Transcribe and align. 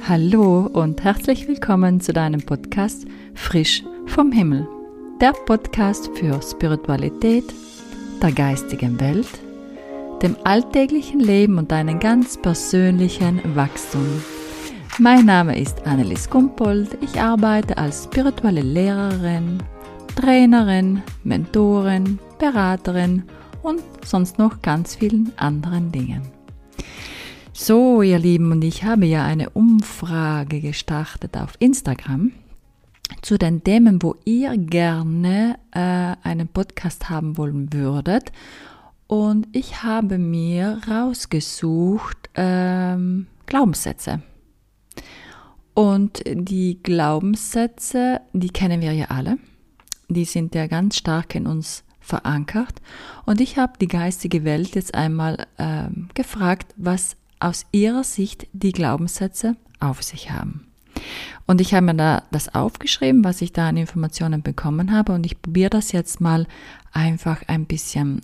Hallo 0.00 0.70
und 0.72 1.04
herzlich 1.04 1.46
willkommen 1.46 2.00
zu 2.00 2.14
deinem 2.14 2.40
Podcast 2.40 3.04
Frisch 3.34 3.84
vom 4.06 4.32
Himmel. 4.32 4.66
Der 5.20 5.32
Podcast 5.32 6.10
für 6.14 6.40
Spiritualität, 6.42 7.44
der 8.22 8.32
geistigen 8.32 8.98
Welt, 8.98 9.28
dem 10.22 10.34
alltäglichen 10.44 11.20
Leben 11.20 11.58
und 11.58 11.70
deinen 11.70 12.00
ganz 12.00 12.40
persönlichen 12.40 13.54
Wachstum. 13.54 14.06
Mein 14.98 15.26
Name 15.26 15.60
ist 15.60 15.86
Annelies 15.86 16.28
Kumpold. 16.28 16.96
Ich 17.02 17.20
arbeite 17.20 17.76
als 17.76 18.04
spirituelle 18.04 18.62
Lehrerin, 18.62 19.62
Trainerin, 20.16 21.02
Mentorin, 21.22 22.18
Beraterin 22.38 23.24
und 23.62 23.82
sonst 24.04 24.38
noch 24.38 24.62
ganz 24.62 24.96
vielen 24.96 25.32
anderen 25.36 25.92
Dingen. 25.92 26.41
So, 27.64 28.02
ihr 28.02 28.18
Lieben, 28.18 28.50
und 28.50 28.64
ich 28.64 28.82
habe 28.82 29.06
ja 29.06 29.24
eine 29.24 29.50
Umfrage 29.50 30.60
gestartet 30.60 31.36
auf 31.36 31.54
Instagram 31.60 32.32
zu 33.20 33.38
den 33.38 33.62
Themen, 33.62 34.02
wo 34.02 34.16
ihr 34.24 34.56
gerne 34.58 35.60
äh, 35.70 36.16
einen 36.28 36.48
Podcast 36.48 37.08
haben 37.08 37.36
wollen 37.36 37.72
würdet. 37.72 38.32
Und 39.06 39.46
ich 39.52 39.84
habe 39.84 40.18
mir 40.18 40.80
rausgesucht 40.90 42.30
ähm, 42.34 43.28
Glaubenssätze. 43.46 44.22
Und 45.72 46.24
die 46.26 46.82
Glaubenssätze, 46.82 48.22
die 48.32 48.50
kennen 48.50 48.80
wir 48.80 48.92
ja 48.92 49.06
alle. 49.10 49.38
Die 50.08 50.24
sind 50.24 50.56
ja 50.56 50.66
ganz 50.66 50.96
stark 50.96 51.36
in 51.36 51.46
uns 51.46 51.84
verankert. 52.00 52.82
Und 53.24 53.40
ich 53.40 53.56
habe 53.56 53.74
die 53.80 53.86
geistige 53.86 54.42
Welt 54.42 54.74
jetzt 54.74 54.96
einmal 54.96 55.46
ähm, 55.58 56.08
gefragt, 56.14 56.74
was 56.76 57.14
aus 57.42 57.66
ihrer 57.72 58.04
Sicht 58.04 58.46
die 58.52 58.72
Glaubenssätze 58.72 59.56
auf 59.80 60.02
sich 60.02 60.30
haben. 60.30 60.66
Und 61.46 61.60
ich 61.60 61.74
habe 61.74 61.86
mir 61.86 61.94
da 61.94 62.22
das 62.30 62.54
aufgeschrieben, 62.54 63.24
was 63.24 63.42
ich 63.42 63.52
da 63.52 63.68
an 63.68 63.76
Informationen 63.76 64.42
bekommen 64.42 64.92
habe 64.92 65.12
und 65.12 65.26
ich 65.26 65.40
probiere 65.40 65.70
das 65.70 65.92
jetzt 65.92 66.20
mal 66.20 66.46
einfach 66.92 67.42
ein 67.48 67.66
bisschen 67.66 68.22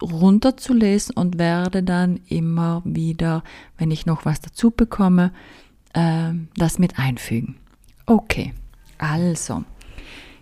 runterzulesen 0.00 1.16
und 1.16 1.38
werde 1.38 1.82
dann 1.82 2.20
immer 2.28 2.82
wieder, 2.84 3.42
wenn 3.78 3.90
ich 3.90 4.06
noch 4.06 4.24
was 4.24 4.40
dazu 4.40 4.70
bekomme, 4.70 5.32
äh, 5.94 6.32
das 6.56 6.78
mit 6.78 6.98
einfügen. 6.98 7.56
Okay, 8.06 8.52
also. 8.98 9.64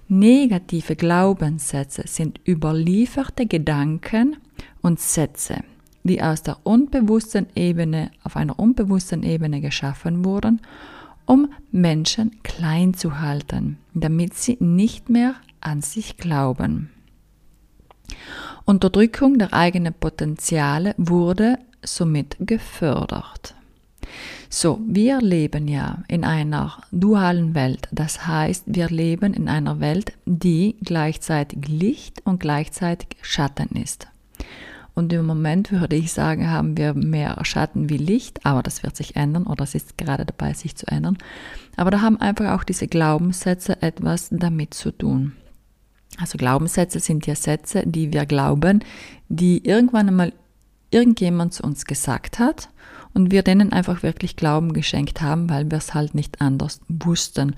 Negative 0.07 0.97
Glaubenssätze 0.97 2.03
sind 2.07 2.39
überlieferte 2.47 3.47
Gedanken 3.47 4.37
und 4.83 5.01
Sätze, 5.01 5.65
die 6.05 6.23
aus 6.23 6.43
der 6.43 6.59
unbewussten 6.65 7.47
Ebene 7.55 8.11
auf 8.23 8.37
einer 8.37 8.59
unbewussten 8.59 9.23
Ebene 9.23 9.61
geschaffen 9.61 10.25
wurden, 10.25 10.61
um 11.27 11.49
Menschen 11.73 12.43
klein 12.43 12.95
zu 12.95 13.21
halten, 13.21 13.79
damit 13.95 14.35
sie 14.35 14.59
nicht 14.61 15.09
mehr 15.09 15.35
an 15.61 15.81
sich 15.83 16.19
glauben. 16.19 16.91
Unterdrückung 18.67 19.39
der 19.39 19.53
eigenen 19.53 19.95
Potenziale 19.95 20.95
wurde 20.99 21.59
somit 21.83 22.37
gefördert. 22.41 23.55
So, 24.51 24.81
wir 24.87 25.21
leben 25.21 25.67
ja 25.67 26.05
in 26.09 26.25
einer 26.25 26.79
dualen 26.93 27.55
Welt. 27.55 27.89
Das 27.91 28.27
heißt, 28.27 28.65
wir 28.67 28.89
leben 28.89 29.35
in 29.35 29.49
einer 29.49 29.81
Welt, 29.81 30.13
die 30.27 30.77
gleichzeitig 30.83 31.67
Licht 31.67 32.25
und 32.25 32.41
gleichzeitig 32.41 33.17
Schatten 33.23 33.71
ist. 33.77 34.07
Und 34.95 35.13
im 35.13 35.27
Moment 35.27 35.73
würde 35.73 35.97
ich 35.97 36.13
sagen, 36.13 36.51
haben 36.51 36.77
wir 36.77 36.95
mehr 36.95 37.37
Schatten 37.43 37.91
wie 37.91 37.97
Licht, 37.97 38.47
aber 38.47 38.63
das 38.63 38.83
wird 38.85 38.97
sich 38.97 39.17
ändern 39.17 39.47
oder 39.47 39.65
es 39.65 39.75
ist 39.75 39.99
gerade 39.99 40.25
dabei, 40.25 40.53
sich 40.53 40.77
zu 40.77 40.87
ändern. 40.87 41.19
Aber 41.77 41.91
da 41.91 42.01
haben 42.01 42.21
einfach 42.21 42.59
auch 42.59 42.65
diese 42.65 42.87
Glaubenssätze 42.87 43.83
etwas 43.83 44.29
damit 44.31 44.73
zu 44.75 44.93
tun. 44.93 45.33
Also 46.21 46.39
Glaubenssätze 46.39 47.01
sind 47.01 47.27
ja 47.27 47.35
Sätze, 47.35 47.83
die 47.85 48.13
wir 48.13 48.25
glauben, 48.25 48.85
die 49.29 49.67
irgendwann 49.67 50.09
einmal 50.09 50.33
irgendjemand 50.91 51.55
zu 51.55 51.65
uns 51.65 51.87
gesagt 51.87 52.39
hat 52.39 52.69
und 53.15 53.31
wir 53.31 53.43
denen 53.43 53.73
einfach 53.73 54.03
wirklich 54.03 54.37
Glauben 54.37 54.73
geschenkt 54.73 55.23
haben, 55.23 55.49
weil 55.49 55.71
wir 55.71 55.79
es 55.79 55.95
halt 55.95 56.15
nicht 56.15 56.41
anders 56.41 56.81
wussten. 56.89 57.55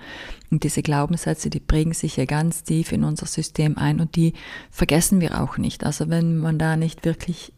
Und 0.50 0.62
diese 0.62 0.82
Glaubenssätze, 0.82 1.50
die 1.50 1.60
prägen 1.60 1.94
sich 1.94 2.16
ja 2.16 2.26
ganz 2.26 2.62
tief 2.62 2.92
in 2.92 3.04
unser 3.04 3.26
System 3.26 3.78
ein 3.78 4.00
und 4.00 4.16
die 4.16 4.34
vergessen 4.70 5.20
wir 5.20 5.40
auch 5.40 5.56
nicht. 5.56 5.84
Also 5.84 6.08
wenn 6.08 6.36
man 6.36 6.58
da 6.58 6.76
nicht 6.76 7.04
wirklich 7.04 7.52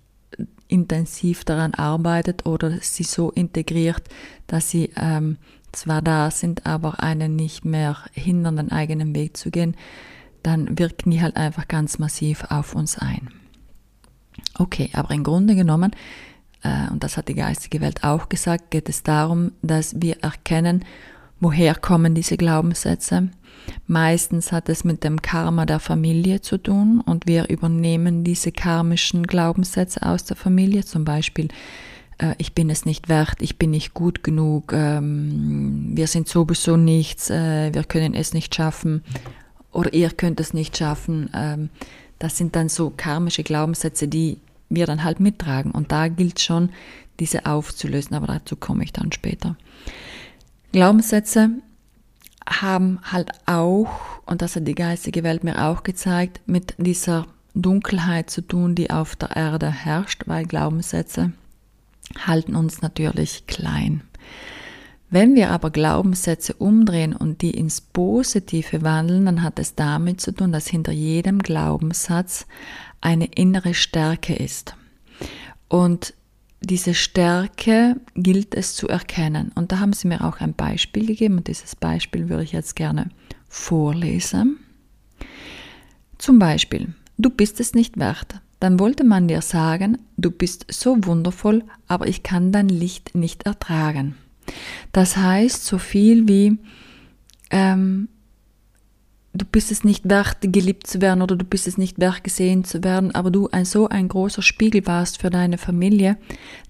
intensiv 0.68 1.44
daran 1.44 1.74
arbeitet 1.74 2.46
oder 2.46 2.78
sie 2.80 3.02
so 3.02 3.30
integriert, 3.30 4.02
dass 4.46 4.70
sie 4.70 4.92
ähm, 4.96 5.38
zwar 5.72 6.02
da 6.02 6.30
sind, 6.30 6.66
aber 6.66 7.02
einen 7.02 7.36
nicht 7.36 7.64
mehr 7.64 7.96
hindern, 8.12 8.56
den 8.56 8.72
eigenen 8.72 9.14
Weg 9.14 9.36
zu 9.36 9.50
gehen, 9.50 9.76
dann 10.42 10.78
wirken 10.78 11.10
die 11.10 11.20
halt 11.20 11.36
einfach 11.36 11.68
ganz 11.68 11.98
massiv 11.98 12.44
auf 12.50 12.74
uns 12.74 12.96
ein. 12.98 13.30
Okay, 14.58 14.90
aber 14.92 15.12
im 15.12 15.24
Grunde 15.24 15.54
genommen 15.54 15.92
und 16.90 17.04
das 17.04 17.16
hat 17.16 17.28
die 17.28 17.34
geistige 17.34 17.80
Welt 17.80 18.02
auch 18.02 18.28
gesagt, 18.28 18.70
geht 18.70 18.88
es 18.88 19.02
darum, 19.02 19.52
dass 19.62 20.00
wir 20.00 20.18
erkennen, 20.22 20.84
woher 21.40 21.74
kommen 21.74 22.14
diese 22.14 22.36
Glaubenssätze. 22.36 23.28
Meistens 23.86 24.50
hat 24.50 24.68
es 24.68 24.84
mit 24.84 25.04
dem 25.04 25.22
Karma 25.22 25.66
der 25.66 25.78
Familie 25.78 26.40
zu 26.40 26.58
tun 26.58 27.00
und 27.04 27.26
wir 27.26 27.48
übernehmen 27.48 28.24
diese 28.24 28.50
karmischen 28.50 29.26
Glaubenssätze 29.26 30.02
aus 30.02 30.24
der 30.24 30.36
Familie, 30.36 30.84
zum 30.84 31.04
Beispiel 31.04 31.48
äh, 32.18 32.34
ich 32.38 32.54
bin 32.54 32.70
es 32.70 32.84
nicht 32.84 33.08
wert, 33.08 33.40
ich 33.40 33.58
bin 33.58 33.70
nicht 33.70 33.94
gut 33.94 34.22
genug, 34.22 34.72
ähm, 34.74 35.90
wir 35.94 36.06
sind 36.06 36.28
sowieso 36.28 36.76
nichts, 36.76 37.30
äh, 37.30 37.72
wir 37.72 37.84
können 37.84 38.14
es 38.14 38.34
nicht 38.34 38.54
schaffen 38.54 39.02
oder 39.72 39.92
ihr 39.94 40.10
könnt 40.10 40.40
es 40.40 40.52
nicht 40.52 40.76
schaffen. 40.76 41.30
Ähm, 41.34 41.70
das 42.18 42.36
sind 42.36 42.56
dann 42.56 42.68
so 42.68 42.92
karmische 42.96 43.44
Glaubenssätze, 43.44 44.08
die 44.08 44.38
wir 44.68 44.86
dann 44.86 45.04
halt 45.04 45.20
mittragen. 45.20 45.72
Und 45.72 45.92
da 45.92 46.08
gilt 46.08 46.40
schon, 46.40 46.70
diese 47.20 47.46
aufzulösen, 47.46 48.14
aber 48.14 48.26
dazu 48.26 48.56
komme 48.56 48.84
ich 48.84 48.92
dann 48.92 49.12
später. 49.12 49.56
Glaubenssätze 50.72 51.50
haben 52.48 53.00
halt 53.02 53.30
auch, 53.46 53.88
und 54.26 54.42
das 54.42 54.56
hat 54.56 54.66
die 54.66 54.74
geistige 54.74 55.22
Welt 55.22 55.44
mir 55.44 55.64
auch 55.64 55.82
gezeigt, 55.82 56.40
mit 56.46 56.74
dieser 56.78 57.26
Dunkelheit 57.54 58.30
zu 58.30 58.42
tun, 58.42 58.74
die 58.74 58.90
auf 58.90 59.16
der 59.16 59.36
Erde 59.36 59.70
herrscht, 59.70 60.24
weil 60.26 60.46
Glaubenssätze 60.46 61.32
halten 62.26 62.54
uns 62.54 62.80
natürlich 62.80 63.46
klein. 63.46 64.02
Wenn 65.10 65.34
wir 65.34 65.50
aber 65.50 65.70
Glaubenssätze 65.70 66.52
umdrehen 66.54 67.14
und 67.16 67.40
die 67.40 67.52
ins 67.52 67.80
Positive 67.80 68.82
wandeln, 68.82 69.24
dann 69.24 69.42
hat 69.42 69.58
es 69.58 69.74
damit 69.74 70.20
zu 70.20 70.32
tun, 70.32 70.52
dass 70.52 70.68
hinter 70.68 70.92
jedem 70.92 71.38
Glaubenssatz 71.38 72.46
eine 73.00 73.26
innere 73.26 73.72
Stärke 73.72 74.34
ist. 74.34 74.74
Und 75.68 76.12
diese 76.60 76.92
Stärke 76.92 77.96
gilt 78.14 78.54
es 78.54 78.74
zu 78.74 78.88
erkennen. 78.88 79.52
Und 79.54 79.72
da 79.72 79.78
haben 79.78 79.92
sie 79.92 80.08
mir 80.08 80.24
auch 80.24 80.40
ein 80.40 80.54
Beispiel 80.54 81.06
gegeben 81.06 81.38
und 81.38 81.48
dieses 81.48 81.76
Beispiel 81.76 82.28
würde 82.28 82.42
ich 82.42 82.52
jetzt 82.52 82.76
gerne 82.76 83.08
vorlesen. 83.48 84.58
Zum 86.18 86.38
Beispiel, 86.38 86.94
du 87.16 87.30
bist 87.30 87.60
es 87.60 87.74
nicht 87.74 87.98
wert. 87.98 88.40
Dann 88.60 88.80
wollte 88.80 89.04
man 89.04 89.28
dir 89.28 89.40
sagen, 89.40 89.98
du 90.16 90.32
bist 90.32 90.66
so 90.68 90.96
wundervoll, 91.04 91.62
aber 91.86 92.08
ich 92.08 92.24
kann 92.24 92.50
dein 92.50 92.68
Licht 92.68 93.14
nicht 93.14 93.44
ertragen. 93.46 94.16
Das 94.92 95.16
heißt 95.16 95.64
so 95.64 95.78
viel 95.78 96.28
wie, 96.28 96.58
ähm, 97.50 98.08
du 99.34 99.44
bist 99.44 99.70
es 99.70 99.84
nicht 99.84 100.08
wert, 100.08 100.38
geliebt 100.40 100.86
zu 100.86 101.00
werden 101.00 101.22
oder 101.22 101.36
du 101.36 101.44
bist 101.44 101.66
es 101.66 101.78
nicht 101.78 101.98
wert, 101.98 102.24
gesehen 102.24 102.64
zu 102.64 102.82
werden, 102.84 103.14
aber 103.14 103.30
du 103.30 103.48
ein 103.50 103.64
so 103.64 103.88
ein 103.88 104.08
großer 104.08 104.42
Spiegel 104.42 104.86
warst 104.86 105.20
für 105.20 105.30
deine 105.30 105.58
Familie, 105.58 106.16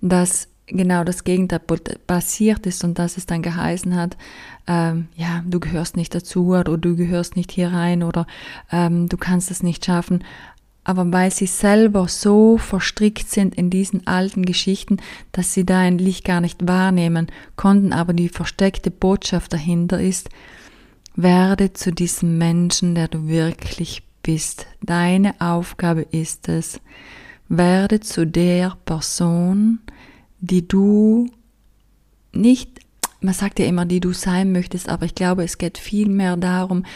dass 0.01 0.49
genau 0.67 1.03
das 1.05 1.25
Gegenteil 1.25 1.61
passiert 2.07 2.67
ist 2.67 2.85
und 2.85 2.99
dass 2.99 3.17
es 3.17 3.27
dann 3.27 3.43
geheißen 3.43 3.97
hat, 3.97 4.17
ähm, 4.67 5.09
ja, 5.17 5.43
du 5.47 5.61
gehörst 5.61 5.97
nicht 5.97 6.15
dazu 6.15 6.49
oder 6.49 6.77
du 6.77 6.95
gehörst 6.95 7.37
nicht 7.37 7.51
hier 7.51 7.73
rein 7.73 8.03
oder 8.03 8.27
ähm, 8.71 9.09
du 9.09 9.17
kannst 9.17 9.51
es 9.51 9.63
nicht 9.63 9.85
schaffen. 9.85 10.25
Aber 10.89 11.13
weil 11.13 11.31
sie 11.31 11.45
selber 11.45 12.09
so 12.09 12.57
verstrickt 12.57 13.29
sind 13.29 13.55
in 13.55 13.69
diesen 13.69 14.07
alten 14.07 14.47
Geschichten, 14.47 14.97
dass 15.33 15.53
sie 15.53 15.67
dein 15.67 15.99
Licht 15.99 16.25
gar 16.25 16.41
nicht 16.41 16.67
wahrnehmen 16.67 17.27
konnten, 17.57 17.93
aber 17.93 18.15
die 18.15 18.31
versteckte 18.31 18.91
Botschaft 18.91 19.53
dahinter 19.53 20.01
ist, 20.01 20.31
werde 21.15 21.75
zu 21.75 21.93
diesem 21.93 22.39
Menschen, 22.39 22.95
der 22.95 23.09
du 23.09 23.29
wirklich 23.29 24.03
bist. 24.23 24.67
Deine 24.81 25.39
Aufgabe 25.43 26.07
ist 26.11 26.49
es, 26.49 26.81
werde 27.51 28.01
zu 28.01 28.27
der 28.27 28.79
Person, 28.87 29.81
die 30.41 30.67
du 30.67 31.29
nicht, 32.33 32.81
man 33.21 33.35
sagt 33.35 33.59
ja 33.59 33.67
immer, 33.67 33.85
die 33.85 34.01
du 34.01 34.15
sein 34.15 34.53
möchtest, 34.53 34.89
aber 34.89 35.05
ich 35.05 35.15
glaube, 35.15 35.45
es 35.45 35.59
geht 35.59 35.77
viel 35.77 36.09
mehr 36.09 36.39
darum, 36.39 36.87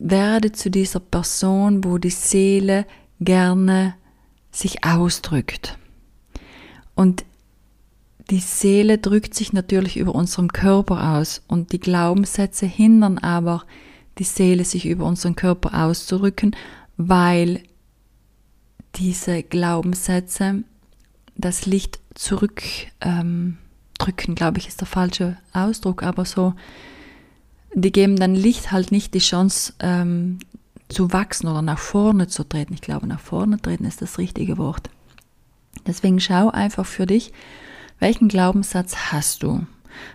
werde 0.00 0.50
zu 0.50 0.70
dieser 0.70 0.98
Person, 0.98 1.84
wo 1.84 1.98
die 1.98 2.10
Seele 2.10 2.86
gerne 3.20 3.94
sich 4.50 4.82
ausdrückt. 4.82 5.78
Und 6.94 7.24
die 8.30 8.40
Seele 8.40 8.98
drückt 8.98 9.34
sich 9.34 9.52
natürlich 9.52 9.96
über 9.96 10.14
unserem 10.14 10.48
Körper 10.48 11.16
aus 11.16 11.42
und 11.48 11.72
die 11.72 11.80
Glaubenssätze 11.80 12.66
hindern 12.66 13.18
aber 13.18 13.64
die 14.18 14.24
Seele, 14.24 14.64
sich 14.64 14.86
über 14.86 15.04
unseren 15.04 15.36
Körper 15.36 15.84
auszudrücken, 15.84 16.56
weil 16.96 17.62
diese 18.96 19.42
Glaubenssätze 19.42 20.64
das 21.36 21.66
Licht 21.66 22.00
zurückdrücken, 22.14 22.90
ähm, 23.00 23.56
glaube 24.34 24.58
ich, 24.58 24.68
ist 24.68 24.80
der 24.80 24.86
falsche 24.86 25.36
Ausdruck, 25.52 26.02
aber 26.02 26.24
so, 26.24 26.54
die 27.74 27.92
geben 27.92 28.16
dann 28.16 28.34
Licht 28.34 28.72
halt 28.72 28.92
nicht 28.92 29.14
die 29.14 29.20
Chance 29.20 29.74
ähm, 29.80 30.38
zu 30.88 31.12
wachsen 31.12 31.48
oder 31.48 31.62
nach 31.62 31.78
vorne 31.78 32.26
zu 32.26 32.44
treten. 32.44 32.74
Ich 32.74 32.80
glaube, 32.80 33.06
nach 33.06 33.20
vorne 33.20 33.60
treten 33.60 33.84
ist 33.84 34.02
das 34.02 34.18
richtige 34.18 34.58
Wort. 34.58 34.90
Deswegen 35.86 36.20
schau 36.20 36.50
einfach 36.50 36.86
für 36.86 37.06
dich, 37.06 37.32
welchen 37.98 38.28
Glaubenssatz 38.28 38.96
hast 39.12 39.42
du? 39.42 39.66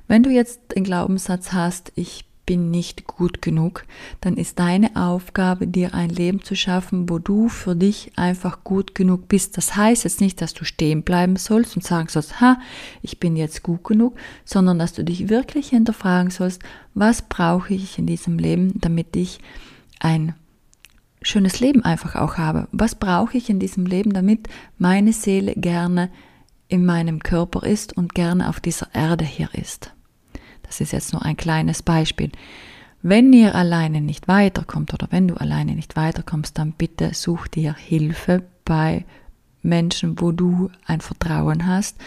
Wenn 0.08 0.24
du 0.24 0.30
jetzt 0.30 0.60
den 0.76 0.84
Glaubenssatz 0.84 1.54
hast, 1.54 1.92
ich 1.96 2.26
bin 2.46 2.72
nicht 2.72 3.06
gut 3.06 3.42
genug, 3.42 3.86
dann 4.22 4.38
ist 4.38 4.60
deine 4.60 4.96
Aufgabe, 4.96 5.68
dir 5.68 5.94
ein 5.94 6.10
Leben 6.10 6.44
zu 6.44 6.56
schaffen, 6.56 7.10
wo 7.10 7.20
du 7.20 7.50
für 7.50 7.76
dich 7.76 8.12
einfach 8.16 8.64
gut 8.64 8.96
genug 8.96 9.28
bist. 9.28 9.58
Das 9.58 9.76
heißt 9.76 10.04
jetzt 10.04 10.22
nicht, 10.22 10.42
dass 10.42 10.54
du 10.54 10.66
stehen 10.66 11.04
bleiben 11.04 11.36
sollst 11.36 11.76
und 11.76 11.84
sagen 11.84 12.08
sollst, 12.10 12.42
ha, 12.42 12.60
ich 13.02 13.20
bin 13.20 13.36
jetzt 13.36 13.64
gut 13.64 13.84
genug, 13.84 14.16
sondern 14.44 14.80
dass 14.80 14.94
du 14.94 15.04
dich 15.04 15.30
wirklich 15.30 15.70
hinterfragen 15.70 16.32
sollst, 16.32 16.62
was 16.94 17.22
brauche 17.24 17.74
ich 17.74 17.98
in 17.98 18.08
diesem 18.08 18.38
Leben, 18.38 18.80
damit 18.80 19.16
ich 19.16 19.40
ein 20.00 20.36
schönes 21.22 21.60
Leben 21.60 21.84
einfach 21.84 22.16
auch 22.16 22.38
habe. 22.38 22.68
Was 22.72 22.96
brauche 22.96 23.38
ich 23.38 23.50
in 23.50 23.60
diesem 23.60 23.86
Leben, 23.86 24.14
damit 24.14 24.48
meine 24.78 25.14
Seele 25.14 25.54
gerne 25.56 26.10
in 26.68 26.86
meinem 26.86 27.22
Körper 27.22 27.64
ist 27.66 27.96
und 27.96 28.14
gerne 28.14 28.50
auf 28.50 28.60
dieser 28.60 28.94
Erde 28.94 29.26
hier 29.26 29.50
ist. 29.54 29.95
Das 30.66 30.82
ist 30.82 30.92
jetzt 30.92 31.14
nur 31.14 31.24
ein 31.24 31.38
kleines 31.38 31.84
Beispiel. 31.84 32.32
Wenn 33.02 33.32
ihr 33.34 33.54
alleine 33.54 34.02
nicht 34.02 34.28
weiterkommt 34.28 34.94
oder 34.94 35.08
wenn 35.12 35.28
du 35.28 35.36
alleine 35.36 35.74
nicht 35.74 35.96
weiterkommst, 35.96 36.58
dann 36.58 36.72
bitte 36.72 37.14
such 37.14 37.48
dir 37.48 37.76
Hilfe 37.76 38.44
bei 38.64 39.06
Menschen, 39.62 40.20
wo 40.20 40.32
du 40.32 40.72
ein 40.86 41.02
Vertrauen 41.02 41.68
hast. 41.68 41.98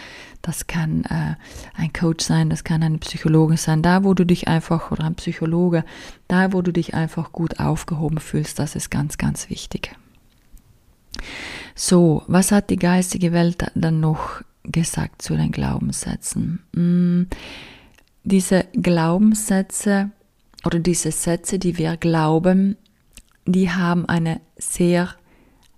Das 0.41 0.67
kann 0.67 1.03
äh, 1.05 1.35
ein 1.75 1.93
Coach 1.93 2.25
sein, 2.25 2.49
das 2.49 2.63
kann 2.63 2.83
eine 2.83 2.97
Psychologin 2.97 3.57
sein, 3.57 3.81
da 3.81 4.03
wo 4.03 4.13
du 4.13 4.25
dich 4.25 4.47
einfach, 4.47 4.91
oder 4.91 5.03
ein 5.03 5.15
Psychologe, 5.15 5.83
da 6.27 6.53
wo 6.53 6.61
du 6.61 6.71
dich 6.71 6.93
einfach 6.93 7.31
gut 7.31 7.59
aufgehoben 7.59 8.19
fühlst, 8.19 8.59
das 8.59 8.75
ist 8.75 8.89
ganz, 8.89 9.17
ganz 9.17 9.49
wichtig. 9.49 9.95
So, 11.75 12.23
was 12.27 12.51
hat 12.51 12.69
die 12.69 12.77
geistige 12.79 13.31
Welt 13.33 13.65
dann 13.75 13.99
noch 13.99 14.41
gesagt 14.63 15.21
zu 15.21 15.35
den 15.35 15.51
Glaubenssätzen. 15.51 16.59
Mm, 16.73 17.23
diese 18.23 18.65
Glaubenssätze 18.73 20.11
oder 20.65 20.79
diese 20.79 21.11
Sätze, 21.11 21.59
die 21.59 21.77
wir 21.77 21.97
glauben, 21.97 22.77
die 23.45 23.69
haben 23.69 24.07
eine 24.07 24.41
sehr, 24.57 25.09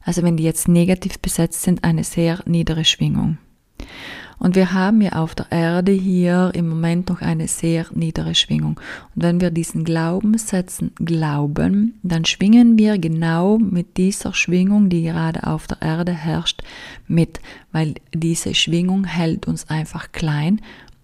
also 0.02 0.24
wenn 0.24 0.38
die 0.38 0.44
jetzt 0.44 0.68
negativ 0.68 1.20
besetzt 1.20 1.62
sind, 1.64 1.84
eine 1.84 2.04
sehr 2.04 2.40
niedere 2.46 2.86
Schwingung. 2.86 3.38
Und 4.42 4.56
wir 4.56 4.74
haben 4.74 5.02
ja 5.02 5.12
auf 5.12 5.36
der 5.36 5.52
Erde 5.52 5.92
hier 5.92 6.50
im 6.56 6.68
Moment 6.68 7.10
noch 7.10 7.22
eine 7.22 7.48
sehr 7.48 7.86
niedere 7.94 8.34
Schwingung. 8.34 8.80
Und 9.16 9.22
wenn 9.22 9.40
wir 9.40 9.52
diesen 9.52 9.84
Glaubenssätzen 9.84 10.94
glauben, 10.96 12.00
dann 12.02 12.26
schwingen 12.26 12.76
wir 12.76 12.98
genau 12.98 13.60
mit 13.60 13.98
dieser 13.98 14.34
Schwingung, 14.34 14.90
die 14.90 15.04
gerade 15.04 15.46
auf 15.46 15.68
der 15.68 15.84
Erde 15.84 16.14
herrscht, 16.14 16.64
mit, 17.08 17.40
weil 17.72 17.94
diese 18.16 18.56
Schwingung 18.56 19.04
hält 19.04 19.48
uns 19.48 19.70
einfach 19.70 20.12
klein 20.12 20.60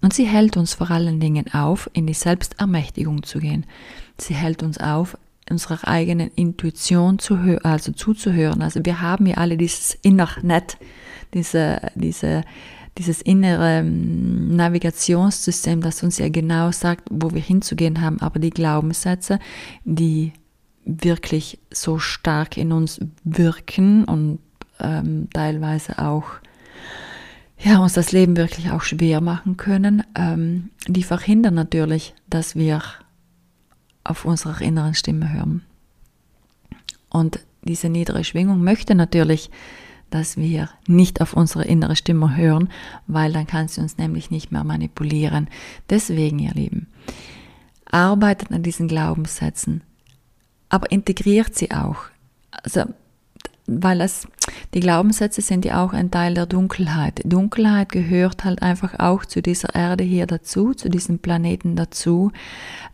und 0.08 0.14
sie 0.14 0.26
hält 0.26 0.56
uns 0.56 0.74
vor 0.74 0.90
allen 0.90 1.20
Dingen 1.20 1.54
auf, 1.54 1.90
in 1.92 2.08
die 2.08 2.14
Selbstermächtigung 2.14 3.24
zu 3.24 3.40
gehen. 3.40 3.66
Sie 4.18 4.34
hält 4.36 4.64
uns 4.64 4.78
auf, 4.78 5.18
unserer 5.50 5.86
eigenen 5.86 6.32
Intuition 6.34 7.20
zu 7.20 7.38
also 7.64 7.92
zuzuhören. 7.92 8.62
Also 8.62 8.86
wir 8.86 9.02
haben 9.02 9.26
ja 9.26 9.36
alle 9.36 9.58
dieses 9.58 9.96
Innernet, 9.96 10.78
diese, 11.34 11.92
diese 11.96 12.44
dieses 12.98 13.22
innere 13.22 13.80
ähm, 13.80 14.56
Navigationssystem, 14.56 15.82
das 15.82 16.02
uns 16.04 16.20
ja 16.20 16.30
genau 16.30 16.72
sagt, 16.72 17.10
wo 17.12 17.34
wir 17.34 17.42
hinzugehen 17.42 18.00
haben, 18.00 18.22
aber 18.22 18.40
die 18.40 18.52
Glaubenssätze, 18.52 19.40
die 19.84 20.32
wirklich 20.86 21.60
so 21.70 22.00
stark 22.00 22.56
in 22.56 22.72
uns 22.72 23.02
wirken 23.26 24.06
und 24.06 24.40
ähm, 24.80 25.28
teilweise 25.34 26.00
auch 26.00 26.24
ja, 27.60 27.80
uns 27.80 27.94
das 27.94 28.12
Leben 28.12 28.38
wirklich 28.38 28.72
auch 28.72 28.82
schwer 28.84 29.22
machen 29.22 29.58
können, 29.58 30.04
ähm, 30.16 30.70
die 30.88 31.04
verhindern 31.04 31.56
natürlich, 31.56 32.14
dass 32.30 32.56
wir 32.56 32.82
auf 34.04 34.26
unsere 34.26 34.64
inneren 34.64 34.94
Stimme 34.94 35.34
hören. 35.34 35.64
Und 37.10 37.40
diese 37.64 37.90
niedere 37.90 38.24
Schwingung 38.24 38.64
möchte 38.64 38.96
natürlich 38.96 39.50
dass 40.10 40.38
wir 40.38 40.70
nicht 40.88 41.22
auf 41.22 41.34
unsere 41.34 41.66
innere 41.66 41.96
Stimme 41.96 42.36
hören, 42.36 42.70
weil 43.08 43.34
dann 43.34 43.48
kann 43.48 43.68
sie 43.68 43.82
uns 43.82 43.98
nämlich 43.98 44.32
nicht 44.32 44.52
mehr 44.52 44.64
manipulieren. 44.64 45.50
Deswegen, 45.90 46.40
ihr 46.40 46.54
Lieben, 46.54 46.88
arbeitet 47.86 48.52
an 48.52 48.64
diesen 48.64 48.88
Glaubenssätzen, 48.88 49.84
aber 50.70 50.92
integriert 50.92 51.56
sie 51.56 51.72
auch. 51.72 51.98
Also, 52.52 52.86
weil 53.68 54.02
es, 54.02 54.28
die 54.74 54.80
Glaubenssätze 54.80 55.42
sind 55.42 55.66
ja 55.66 55.84
auch 55.84 55.94
ein 55.94 56.10
Teil 56.10 56.34
der 56.34 56.46
Dunkelheit. 56.46 57.22
Dunkelheit 57.26 57.90
gehört 57.90 58.44
halt 58.46 58.62
einfach 58.62 58.98
auch 59.00 59.26
zu 59.26 59.42
dieser 59.42 59.76
Erde 59.76 60.04
hier 60.04 60.26
dazu, 60.26 60.74
zu 60.74 60.90
diesem 60.90 61.20
Planeten 61.20 61.76
dazu, 61.76 62.32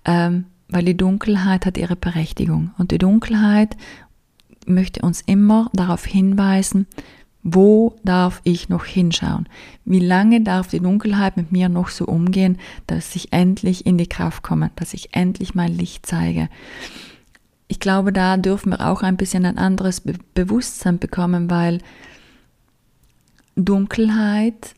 ähm, 0.04 0.46
weil 0.68 0.84
die 0.84 0.98
Dunkelheit 0.98 1.66
hat 1.66 1.78
ihre 1.78 1.96
Berechtigung. 1.96 2.72
Und 2.80 2.92
die 2.92 2.98
Dunkelheit 2.98 3.78
möchte 4.66 5.02
uns 5.02 5.22
immer 5.22 5.70
darauf 5.74 6.06
hinweisen, 6.06 6.88
wo 7.44 7.98
darf 8.04 8.40
ich 8.46 8.70
noch 8.70 8.86
hinschauen? 8.86 9.48
Wie 9.84 10.00
lange 10.00 10.42
darf 10.42 10.70
die 10.70 10.80
Dunkelheit 10.80 11.36
mit 11.36 11.52
mir 11.52 11.68
noch 11.68 11.90
so 11.90 12.06
umgehen, 12.06 12.58
dass 12.88 13.16
ich 13.16 13.34
endlich 13.34 13.86
in 13.86 13.98
die 13.98 14.08
Kraft 14.08 14.44
komme, 14.44 14.72
dass 14.78 14.94
ich 14.94 15.14
endlich 15.14 15.54
mein 15.54 15.74
Licht 15.74 16.06
zeige? 16.06 16.48
Ich 17.74 17.80
glaube, 17.80 18.14
da 18.14 18.38
dürfen 18.38 18.70
wir 18.70 18.88
auch 18.88 19.02
ein 19.02 19.18
bisschen 19.18 19.48
ein 19.48 19.58
anderes 19.58 20.00
Be 20.00 20.14
Bewusstsein 20.36 21.00
bekommen, 21.00 21.50
weil 21.50 21.80
Dunkelheit 23.56 24.76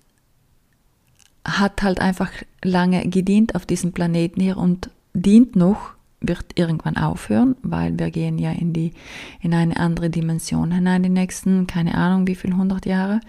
hat 1.44 1.84
halt 1.84 2.00
einfach 2.00 2.32
lange 2.64 3.06
gedient 3.10 3.54
auf 3.54 3.66
diesem 3.66 3.92
Planeten 3.92 4.40
hier 4.40 4.56
und 4.56 4.92
dient 5.14 5.58
noch 5.58 5.92
wird 6.22 6.58
irgendwann 6.58 6.96
aufhören, 6.96 7.58
weil 7.64 8.00
wir 8.00 8.12
gehen 8.12 8.38
ja 8.38 8.54
in 8.54 8.72
die 8.72 8.94
in 9.42 9.54
eine 9.54 9.76
andere 9.76 10.10
Dimension 10.10 10.72
hinein 10.72 11.04
die 11.04 11.10
nächsten 11.10 11.68
keine 11.68 11.96
Ahnung 11.96 12.28
wie 12.28 12.36
viel 12.36 12.56
hundert 12.56 12.86
Jahre. 12.86 13.20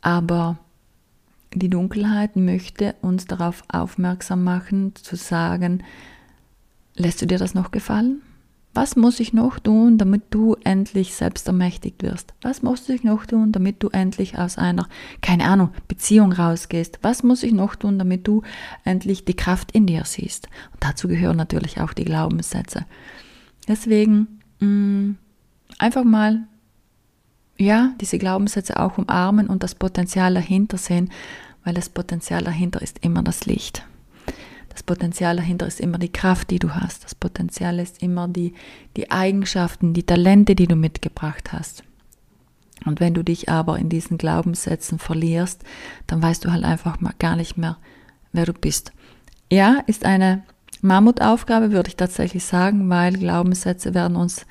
Aber 0.00 0.58
die 1.54 1.70
Dunkelheit 1.70 2.34
möchte 2.34 2.96
uns 3.00 3.26
darauf 3.26 3.62
aufmerksam 3.68 4.42
machen, 4.42 4.92
zu 4.96 5.14
sagen, 5.14 5.84
lässt 6.96 7.22
du 7.22 7.26
dir 7.26 7.38
das 7.38 7.54
noch 7.54 7.70
gefallen? 7.70 8.22
Was 8.76 8.94
muss 8.94 9.20
ich 9.20 9.32
noch 9.32 9.58
tun, 9.58 9.96
damit 9.96 10.24
du 10.28 10.54
endlich 10.62 11.14
selbst 11.14 11.46
ermächtigt 11.46 12.02
wirst? 12.02 12.34
Was 12.42 12.60
muss 12.60 12.86
ich 12.90 13.04
noch 13.04 13.24
tun, 13.24 13.50
damit 13.50 13.82
du 13.82 13.88
endlich 13.88 14.36
aus 14.36 14.58
einer, 14.58 14.86
keine 15.22 15.46
Ahnung, 15.46 15.70
Beziehung 15.88 16.30
rausgehst? 16.30 16.98
Was 17.00 17.22
muss 17.22 17.42
ich 17.42 17.52
noch 17.52 17.74
tun, 17.76 17.98
damit 17.98 18.28
du 18.28 18.42
endlich 18.84 19.24
die 19.24 19.32
Kraft 19.32 19.72
in 19.72 19.86
dir 19.86 20.04
siehst? 20.04 20.48
Und 20.74 20.84
dazu 20.84 21.08
gehören 21.08 21.38
natürlich 21.38 21.80
auch 21.80 21.94
die 21.94 22.04
Glaubenssätze. 22.04 22.84
Deswegen 23.66 24.42
mh, 24.60 24.66
mm, 24.68 25.16
einfach 25.78 26.04
mal, 26.04 26.46
ja, 27.56 27.94
diese 27.98 28.18
Glaubenssätze 28.18 28.78
auch 28.78 28.98
umarmen 28.98 29.46
und 29.46 29.62
das 29.62 29.74
Potenzial 29.74 30.34
dahinter 30.34 30.76
sehen, 30.76 31.10
weil 31.64 31.72
das 31.72 31.88
Potenzial 31.88 32.44
dahinter 32.44 32.82
ist 32.82 32.98
immer 33.02 33.22
das 33.22 33.46
Licht. 33.46 33.86
Das 34.76 34.82
Potenzial 34.82 35.36
dahinter 35.36 35.66
ist 35.66 35.80
immer 35.80 35.96
die 35.96 36.12
Kraft, 36.12 36.50
die 36.50 36.58
du 36.58 36.74
hast. 36.74 37.02
Das 37.02 37.14
Potenzial 37.14 37.78
ist 37.78 38.02
immer 38.02 38.28
die, 38.28 38.52
die 38.98 39.10
Eigenschaften, 39.10 39.94
die 39.94 40.02
Talente, 40.02 40.54
die 40.54 40.66
du 40.66 40.76
mitgebracht 40.76 41.54
hast. 41.54 41.82
Und 42.84 43.00
wenn 43.00 43.14
du 43.14 43.24
dich 43.24 43.48
aber 43.48 43.78
in 43.78 43.88
diesen 43.88 44.18
Glaubenssätzen 44.18 44.98
verlierst, 44.98 45.62
dann 46.06 46.20
weißt 46.20 46.44
du 46.44 46.52
halt 46.52 46.62
einfach 46.62 47.00
mal 47.00 47.14
gar 47.18 47.36
nicht 47.36 47.56
mehr, 47.56 47.78
wer 48.32 48.44
du 48.44 48.52
bist. 48.52 48.92
Ja, 49.50 49.78
ist 49.86 50.04
eine 50.04 50.42
Mammutaufgabe, 50.82 51.72
würde 51.72 51.88
ich 51.88 51.96
tatsächlich 51.96 52.44
sagen, 52.44 52.90
weil 52.90 53.14
Glaubenssätze 53.14 53.94
werden 53.94 54.18
uns 54.18 54.44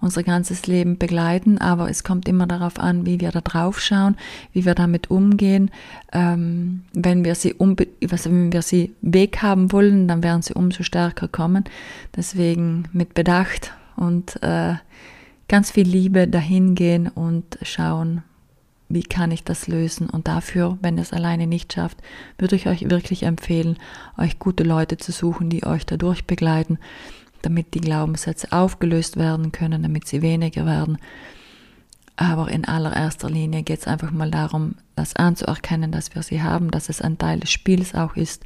unser 0.00 0.22
ganzes 0.22 0.66
Leben 0.66 0.98
begleiten, 0.98 1.58
aber 1.58 1.90
es 1.90 2.04
kommt 2.04 2.28
immer 2.28 2.46
darauf 2.46 2.78
an, 2.78 3.06
wie 3.06 3.20
wir 3.20 3.30
da 3.30 3.40
drauf 3.40 3.80
schauen, 3.80 4.16
wie 4.52 4.64
wir 4.64 4.74
damit 4.74 5.10
umgehen. 5.10 5.70
Ähm, 6.12 6.82
wenn 6.92 7.24
wir 7.24 7.34
sie 7.34 7.54
also 7.58 8.30
wenn 8.30 8.52
wir 8.52 8.62
sie 8.62 8.94
weghaben 9.02 9.72
wollen, 9.72 10.08
dann 10.08 10.22
werden 10.22 10.42
sie 10.42 10.54
umso 10.54 10.82
stärker 10.82 11.28
kommen. 11.28 11.64
Deswegen 12.16 12.84
mit 12.92 13.14
Bedacht 13.14 13.72
und 13.96 14.42
äh, 14.42 14.74
ganz 15.48 15.72
viel 15.72 15.86
Liebe 15.86 16.28
dahin 16.28 16.74
gehen 16.74 17.08
und 17.08 17.58
schauen, 17.62 18.22
wie 18.88 19.02
kann 19.02 19.30
ich 19.30 19.44
das 19.44 19.68
lösen? 19.68 20.10
Und 20.10 20.26
dafür, 20.26 20.76
wenn 20.82 20.96
ihr 20.96 21.02
es 21.02 21.12
alleine 21.12 21.46
nicht 21.46 21.72
schafft, 21.72 21.98
würde 22.38 22.56
ich 22.56 22.66
euch 22.66 22.90
wirklich 22.90 23.22
empfehlen, 23.22 23.78
euch 24.18 24.38
gute 24.38 24.64
Leute 24.64 24.96
zu 24.96 25.12
suchen, 25.12 25.48
die 25.48 25.64
euch 25.64 25.86
dadurch 25.86 26.26
begleiten, 26.26 26.78
damit 27.42 27.74
die 27.74 27.80
Glaubenssätze 27.80 28.52
aufgelöst 28.52 29.16
werden 29.16 29.52
können, 29.52 29.82
damit 29.82 30.06
sie 30.06 30.22
weniger 30.22 30.66
werden. 30.66 30.98
Aber 32.16 32.50
in 32.50 32.66
allererster 32.66 33.30
Linie 33.30 33.62
geht 33.62 33.80
es 33.80 33.86
einfach 33.86 34.10
mal 34.10 34.30
darum, 34.30 34.74
das 34.94 35.16
anzuerkennen, 35.16 35.90
dass 35.90 36.14
wir 36.14 36.22
sie 36.22 36.42
haben, 36.42 36.70
dass 36.70 36.88
es 36.90 37.00
ein 37.00 37.16
Teil 37.16 37.40
des 37.40 37.50
Spiels 37.50 37.94
auch 37.94 38.14
ist 38.14 38.44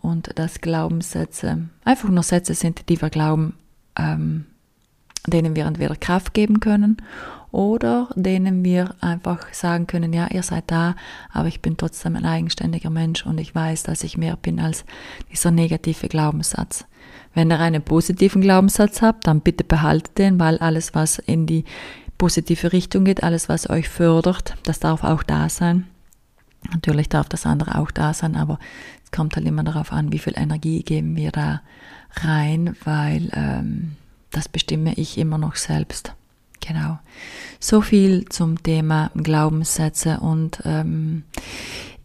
und 0.00 0.38
dass 0.38 0.60
Glaubenssätze 0.60 1.68
einfach 1.84 2.08
nur 2.08 2.22
Sätze 2.22 2.54
sind, 2.54 2.88
die 2.88 3.00
wir 3.02 3.10
glauben, 3.10 3.54
ähm, 3.98 4.46
denen 5.26 5.56
wir 5.56 5.66
entweder 5.66 5.96
Kraft 5.96 6.32
geben 6.32 6.60
können 6.60 6.98
oder 7.50 8.08
denen 8.14 8.64
wir 8.64 8.94
einfach 9.00 9.52
sagen 9.52 9.86
können, 9.86 10.12
ja, 10.12 10.28
ihr 10.30 10.42
seid 10.42 10.70
da, 10.70 10.94
aber 11.32 11.48
ich 11.48 11.62
bin 11.62 11.76
trotzdem 11.76 12.16
ein 12.16 12.24
eigenständiger 12.26 12.90
Mensch 12.90 13.24
und 13.26 13.38
ich 13.38 13.54
weiß, 13.54 13.82
dass 13.82 14.04
ich 14.04 14.16
mehr 14.16 14.36
bin 14.36 14.60
als 14.60 14.84
dieser 15.32 15.50
negative 15.50 16.08
Glaubenssatz. 16.08 16.84
Wenn 17.34 17.50
ihr 17.50 17.60
einen 17.60 17.82
positiven 17.82 18.42
Glaubenssatz 18.42 19.02
habt, 19.02 19.26
dann 19.26 19.40
bitte 19.40 19.64
behaltet 19.64 20.18
den, 20.18 20.40
weil 20.40 20.58
alles, 20.58 20.94
was 20.94 21.18
in 21.18 21.46
die 21.46 21.64
positive 22.16 22.72
Richtung 22.72 23.04
geht, 23.04 23.22
alles, 23.22 23.48
was 23.48 23.70
euch 23.70 23.88
fördert, 23.88 24.54
das 24.64 24.80
darf 24.80 25.04
auch 25.04 25.22
da 25.22 25.48
sein. 25.48 25.86
Natürlich 26.72 27.08
darf 27.08 27.28
das 27.28 27.46
andere 27.46 27.78
auch 27.78 27.90
da 27.90 28.12
sein, 28.12 28.34
aber 28.34 28.58
es 29.04 29.10
kommt 29.12 29.36
halt 29.36 29.46
immer 29.46 29.62
darauf 29.62 29.92
an, 29.92 30.12
wie 30.12 30.18
viel 30.18 30.34
Energie 30.36 30.82
geben 30.82 31.16
wir 31.16 31.30
da 31.30 31.62
rein, 32.16 32.76
weil 32.84 33.30
ähm, 33.32 33.96
das 34.30 34.48
bestimme 34.48 34.94
ich 34.94 35.16
immer 35.16 35.38
noch 35.38 35.56
selbst. 35.56 36.14
Genau. 36.60 36.98
So 37.60 37.80
viel 37.80 38.28
zum 38.28 38.62
Thema 38.62 39.10
Glaubenssätze 39.14 40.18
und 40.20 40.60
ähm, 40.64 41.22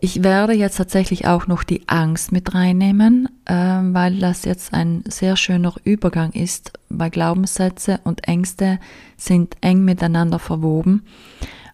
ich 0.03 0.21
werde 0.21 0.51
jetzt 0.51 0.75
tatsächlich 0.75 1.27
auch 1.27 1.47
noch 1.47 1.63
die 1.63 1.87
Angst 1.87 2.33
mit 2.33 2.53
reinnehmen, 2.53 3.29
äh, 3.45 3.53
weil 3.53 4.19
das 4.19 4.43
jetzt 4.43 4.73
ein 4.73 5.01
sehr 5.07 5.37
schöner 5.37 5.75
Übergang 5.85 6.33
ist, 6.33 6.73
weil 6.89 7.09
Glaubenssätze 7.09 8.01
und 8.03 8.27
Ängste 8.27 8.79
sind 9.15 9.55
eng 9.61 9.85
miteinander 9.85 10.39
verwoben 10.39 11.03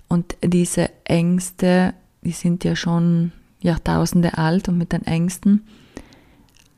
und 0.09 0.37
diese 0.43 0.91
Ängste, 1.05 1.95
die 2.21 2.29
sind 2.29 2.63
ja 2.63 2.75
schon 2.75 3.31
Jahrtausende 3.61 4.37
alt 4.37 4.69
und 4.69 4.77
mit 4.77 4.91
den 4.91 5.07
Ängsten 5.07 5.65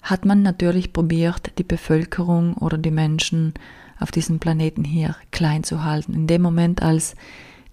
hat 0.02 0.24
man 0.24 0.44
natürlich 0.44 0.94
probiert, 0.94 1.52
die 1.58 1.66
Bevölkerung 1.66 2.54
oder 2.54 2.78
die 2.78 2.92
Menschen 2.92 3.56
auf 4.00 4.12
diesem 4.12 4.40
Planeten 4.40 4.86
hier 4.86 5.18
klein 5.32 5.66
zu 5.66 5.84
halten. 5.84 6.14
In 6.14 6.28
dem 6.28 6.44
Moment, 6.44 6.82
als 6.82 7.14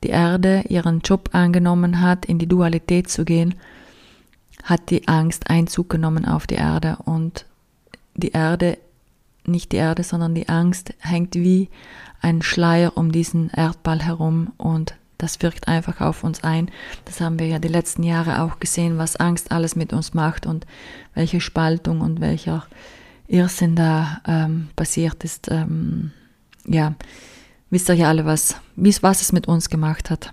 die 0.02 0.10
Erde 0.10 0.64
ihren 0.68 1.00
Job 1.00 1.30
angenommen 1.32 2.00
hat, 2.00 2.26
in 2.26 2.38
die 2.38 2.46
Dualität 2.46 3.08
zu 3.08 3.24
gehen, 3.24 3.54
hat 4.62 4.90
die 4.90 5.08
Angst 5.08 5.50
Einzug 5.50 5.88
genommen 5.88 6.24
auf 6.24 6.46
die 6.46 6.56
Erde 6.56 6.98
und 7.04 7.46
die 8.14 8.32
Erde, 8.32 8.78
nicht 9.44 9.72
die 9.72 9.76
Erde, 9.76 10.02
sondern 10.02 10.34
die 10.34 10.48
Angst 10.48 10.92
hängt 10.98 11.34
wie 11.34 11.68
ein 12.20 12.42
Schleier 12.42 12.96
um 12.96 13.12
diesen 13.12 13.50
Erdball 13.50 14.00
herum 14.00 14.52
und 14.56 14.94
das 15.16 15.42
wirkt 15.42 15.66
einfach 15.66 16.00
auf 16.00 16.22
uns 16.22 16.44
ein. 16.44 16.70
Das 17.04 17.20
haben 17.20 17.38
wir 17.40 17.46
ja 17.46 17.58
die 17.58 17.68
letzten 17.68 18.04
Jahre 18.04 18.40
auch 18.42 18.60
gesehen, 18.60 18.98
was 18.98 19.16
Angst 19.16 19.50
alles 19.50 19.74
mit 19.74 19.92
uns 19.92 20.14
macht 20.14 20.46
und 20.46 20.64
welche 21.14 21.40
Spaltung 21.40 22.00
und 22.00 22.20
welcher 22.20 22.66
Irrsinn 23.26 23.74
da 23.74 24.20
ähm, 24.26 24.68
passiert 24.76 25.24
ist. 25.24 25.50
Ähm, 25.50 26.12
ja, 26.66 26.94
wisst 27.70 27.88
ihr 27.88 27.94
ja 27.94 28.08
alle, 28.08 28.24
was, 28.24 28.56
was 28.76 29.20
es 29.20 29.32
mit 29.32 29.48
uns 29.48 29.68
gemacht 29.68 30.10
hat. 30.10 30.32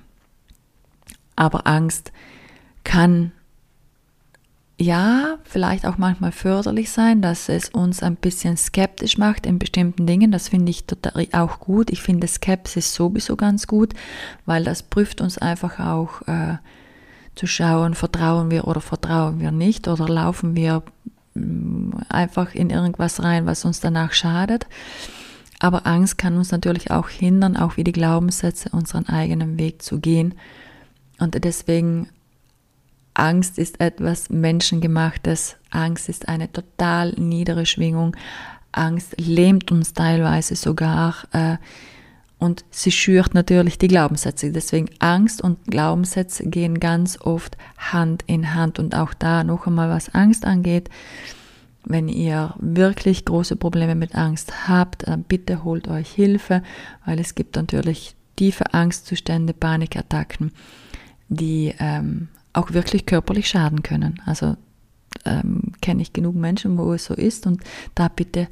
Aber 1.35 1.67
Angst 1.67 2.11
kann 2.83 3.31
ja, 4.77 5.37
vielleicht 5.45 5.85
auch 5.85 5.97
manchmal 5.97 6.33
förderlich 6.33 6.91
sein, 6.91 7.21
dass 7.21 7.47
es 7.47 7.69
uns 7.69 8.03
ein 8.03 8.17
bisschen 8.17 8.57
skeptisch 8.57 9.17
macht 9.17 9.45
in 9.45 9.57
bestimmten 9.57 10.05
Dingen. 10.05 10.31
Das 10.31 10.49
finde 10.49 10.69
ich 10.69 10.85
total 10.85 11.27
auch 11.31 11.59
gut. 11.59 11.89
Ich 11.89 12.01
finde 12.01 12.27
Skepsis 12.27 12.93
sowieso 12.93 13.37
ganz 13.37 13.67
gut, 13.67 13.93
weil 14.45 14.65
das 14.65 14.83
prüft 14.83 15.21
uns 15.21 15.37
einfach 15.37 15.79
auch 15.79 16.21
äh, 16.27 16.57
zu 17.35 17.47
schauen, 17.47 17.93
vertrauen 17.93 18.51
wir 18.51 18.67
oder 18.67 18.81
vertrauen 18.81 19.39
wir 19.39 19.51
nicht 19.51 19.87
oder 19.87 20.09
laufen 20.09 20.57
wir 20.57 20.83
mm, 21.35 21.91
einfach 22.09 22.53
in 22.53 22.69
irgendwas 22.69 23.23
rein, 23.23 23.45
was 23.45 23.63
uns 23.63 23.79
danach 23.79 24.11
schadet. 24.11 24.67
Aber 25.59 25.87
Angst 25.87 26.17
kann 26.17 26.37
uns 26.37 26.51
natürlich 26.51 26.91
auch 26.91 27.09
hindern, 27.09 27.57
auch 27.57 27.77
wie 27.77 27.83
die 27.83 27.91
Glaubenssätze, 27.91 28.69
unseren 28.71 29.07
eigenen 29.07 29.57
Weg 29.57 29.81
zu 29.81 29.99
gehen. 29.99 30.35
Und 31.19 31.41
deswegen 31.43 32.09
Angst 33.13 33.57
ist 33.57 33.79
etwas 33.79 34.29
Menschengemachtes. 34.29 35.55
Angst 35.71 36.09
ist 36.09 36.27
eine 36.27 36.51
total 36.51 37.13
niedere 37.13 37.65
Schwingung. 37.65 38.15
Angst 38.73 39.15
lähmt 39.17 39.71
uns 39.71 39.93
teilweise 39.93 40.55
sogar 40.55 41.15
äh, 41.31 41.57
und 42.37 42.65
sie 42.69 42.91
schürt 42.91 43.33
natürlich 43.33 43.77
die 43.77 43.87
Glaubenssätze. 43.87 44.51
Deswegen 44.51 44.89
Angst 44.99 45.41
und 45.41 45.63
Glaubenssätze 45.65 46.47
gehen 46.47 46.81
ganz 46.81 47.19
oft 47.21 47.57
Hand 47.77 48.23
in 48.27 48.53
Hand. 48.53 48.77
Und 48.77 48.93
auch 48.93 49.13
da 49.13 49.45
noch 49.45 49.65
einmal, 49.65 49.89
was 49.89 50.13
Angst 50.13 50.45
angeht, 50.45 50.89
wenn 51.85 52.09
ihr 52.09 52.55
wirklich 52.59 53.25
große 53.25 53.55
Probleme 53.55 53.95
mit 53.95 54.15
Angst 54.15 54.67
habt, 54.67 55.07
dann 55.07 55.23
bitte 55.23 55.63
holt 55.63 55.87
euch 55.87 56.11
Hilfe, 56.11 56.63
weil 57.05 57.19
es 57.19 57.35
gibt 57.35 57.55
natürlich 57.55 58.15
tiefe 58.35 58.73
Angstzustände, 58.73 59.53
Panikattacken, 59.53 60.51
die 61.29 61.73
ähm, 61.79 62.27
auch 62.53 62.71
wirklich 62.71 63.05
körperlich 63.05 63.47
schaden 63.47 63.83
können. 63.83 64.21
Also 64.25 64.57
ähm, 65.25 65.73
kenne 65.81 66.01
ich 66.01 66.13
genug 66.13 66.35
Menschen, 66.35 66.77
wo 66.77 66.93
es 66.93 67.05
so 67.05 67.13
ist 67.13 67.47
und 67.47 67.61
da 67.93 68.07
bitte 68.07 68.47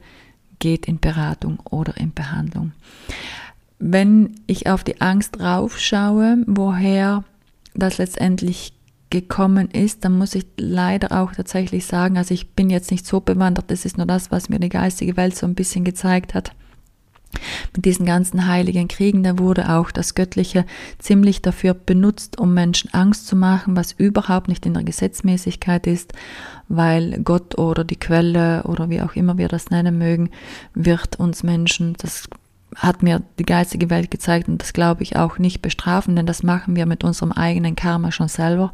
geht 0.59 0.85
in 0.85 0.99
Beratung 0.99 1.59
oder 1.69 1.97
in 1.97 2.13
Behandlung. 2.13 2.71
Wenn 3.79 4.35
ich 4.47 4.67
auf 4.67 4.83
die 4.83 5.01
Angst 5.01 5.39
raufschaue, 5.39 6.37
woher 6.47 7.23
das 7.73 7.97
letztendlich 7.97 8.73
gekommen 9.13 9.69
ist, 9.69 10.03
dann 10.03 10.17
muss 10.17 10.33
ich 10.33 10.47
leider 10.57 11.11
auch 11.11 11.33
tatsächlich 11.33 11.85
sagen, 11.85 12.17
also 12.17 12.33
ich 12.33 12.49
bin 12.49 12.71
jetzt 12.71 12.89
nicht 12.89 13.05
so 13.05 13.19
bewandert, 13.21 13.69
das 13.69 13.85
ist 13.85 13.95
nur 13.95 14.07
das, 14.07 14.31
was 14.31 14.49
mir 14.49 14.59
die 14.59 14.69
geistige 14.69 15.15
Welt 15.15 15.35
so 15.35 15.45
ein 15.45 15.53
bisschen 15.53 15.83
gezeigt 15.83 16.33
hat. 16.33 16.51
Mit 17.75 17.85
diesen 17.85 18.07
ganzen 18.07 18.47
heiligen 18.47 18.87
Kriegen, 18.87 19.21
da 19.21 19.37
wurde 19.37 19.69
auch 19.69 19.91
das 19.91 20.15
Göttliche 20.15 20.65
ziemlich 20.97 21.43
dafür 21.43 21.75
benutzt, 21.75 22.39
um 22.39 22.55
Menschen 22.55 22.91
Angst 22.91 23.27
zu 23.27 23.35
machen, 23.35 23.75
was 23.75 23.91
überhaupt 23.91 24.47
nicht 24.47 24.65
in 24.65 24.73
der 24.73 24.83
Gesetzmäßigkeit 24.83 25.85
ist, 25.85 26.13
weil 26.67 27.21
Gott 27.23 27.57
oder 27.59 27.83
die 27.83 27.99
Quelle 27.99 28.63
oder 28.63 28.89
wie 28.89 29.01
auch 29.01 29.15
immer 29.15 29.37
wir 29.37 29.47
das 29.47 29.69
nennen 29.69 29.99
mögen, 29.99 30.31
wird 30.73 31.19
uns 31.19 31.43
Menschen, 31.43 31.93
das 31.99 32.27
hat 32.75 33.03
mir 33.03 33.21
die 33.39 33.45
geistige 33.45 33.89
Welt 33.89 34.11
gezeigt 34.11 34.47
und 34.47 34.61
das 34.61 34.73
glaube 34.73 35.03
ich 35.03 35.15
auch 35.15 35.37
nicht 35.37 35.61
bestrafen, 35.61 36.15
denn 36.15 36.25
das 36.25 36.43
machen 36.43 36.75
wir 36.75 36.85
mit 36.85 37.03
unserem 37.03 37.31
eigenen 37.31 37.75
Karma 37.75 38.11
schon 38.11 38.27
selber. 38.27 38.73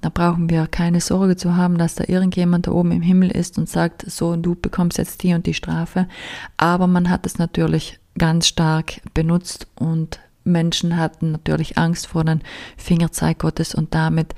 Da 0.00 0.08
brauchen 0.08 0.50
wir 0.50 0.66
keine 0.66 1.00
Sorge 1.00 1.36
zu 1.36 1.56
haben, 1.56 1.78
dass 1.78 1.94
da 1.94 2.04
irgendjemand 2.08 2.66
da 2.66 2.72
oben 2.72 2.90
im 2.90 3.02
Himmel 3.02 3.30
ist 3.30 3.56
und 3.56 3.68
sagt, 3.68 4.10
so, 4.10 4.34
du 4.34 4.56
bekommst 4.56 4.98
jetzt 4.98 5.22
die 5.22 5.32
und 5.32 5.46
die 5.46 5.54
Strafe. 5.54 6.08
Aber 6.56 6.88
man 6.88 7.08
hat 7.08 7.24
es 7.24 7.38
natürlich 7.38 8.00
ganz 8.18 8.48
stark 8.48 9.00
benutzt 9.14 9.68
und 9.76 10.18
Menschen 10.44 10.96
hatten 10.96 11.30
natürlich 11.30 11.78
Angst 11.78 12.08
vor 12.08 12.24
den 12.24 12.42
Fingerzeig 12.76 13.38
Gottes 13.38 13.76
und 13.76 13.94
damit 13.94 14.34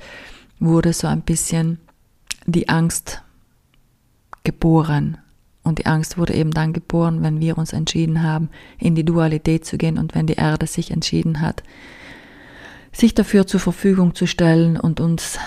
wurde 0.59 0.93
so 0.93 1.07
ein 1.07 1.21
bisschen 1.21 1.79
die 2.45 2.69
Angst 2.69 3.23
geboren. 4.43 5.17
Und 5.65 5.79
die 5.79 5.87
Angst 5.87 6.17
wurde 6.17 6.35
eben 6.35 6.51
dann 6.51 6.73
geboren, 6.73 7.23
wenn 7.23 7.41
wir 7.41 7.57
uns 7.57 7.73
entschieden 7.73 8.23
haben, 8.23 8.49
in 8.77 8.95
die 8.95 9.03
Dualität 9.03 9.65
zu 9.65 9.77
gehen 9.77 9.97
und 9.97 10.15
wenn 10.15 10.27
die 10.27 10.35
Erde 10.35 10.67
sich 10.67 10.91
entschieden 10.91 11.41
hat, 11.41 11.63
sich 12.93 13.15
dafür 13.15 13.47
zur 13.47 13.59
Verfügung 13.59 14.13
zu 14.15 14.27
stellen 14.27 14.79
und 14.79 14.99
uns 14.99 15.39